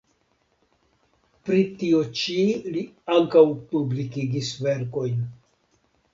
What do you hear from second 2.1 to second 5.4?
ĉi li ankaŭ publikigis verkojn.